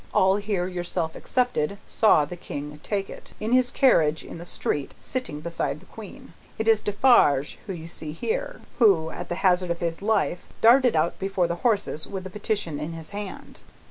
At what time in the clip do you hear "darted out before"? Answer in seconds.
10.59-11.45